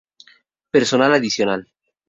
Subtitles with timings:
[0.71, 1.69] Personal adicional